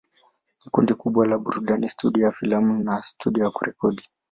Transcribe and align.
Ni 0.65 0.69
kundi 0.73 0.93
kubwa 1.01 1.25
la 1.27 1.37
burudani, 1.37 1.89
studio 1.89 2.25
ya 2.25 2.31
filamu 2.31 2.83
na 2.83 3.01
studio 3.03 3.43
ya 3.45 3.51
rekodi. 3.61 4.03